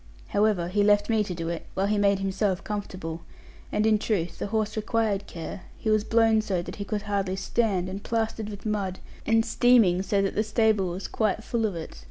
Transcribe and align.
However 0.29 0.67
he 0.69 0.83
left 0.83 1.11
me 1.11 1.23
to 1.23 1.35
do 1.35 1.47
it, 1.49 1.67
while 1.75 1.85
he 1.85 1.99
made 1.99 2.17
himself 2.17 2.63
comfortable: 2.63 3.21
and 3.71 3.85
in 3.85 3.99
truth 3.99 4.39
the 4.39 4.47
horse 4.47 4.75
required 4.75 5.27
care; 5.27 5.61
he 5.77 5.91
was 5.91 6.03
blown 6.03 6.41
so 6.41 6.63
that 6.63 6.77
he 6.77 6.85
could 6.85 7.03
hardly 7.03 7.35
stand, 7.35 7.87
and 7.87 8.01
plastered 8.01 8.49
with 8.49 8.65
mud, 8.65 8.97
and 9.27 9.45
steaming 9.45 10.01
so 10.01 10.19
that 10.23 10.33
the 10.33 10.43
stable 10.43 10.89
was 10.89 11.07
quite 11.07 11.43
full 11.43 11.61
with 11.61 11.75
it. 11.75 11.97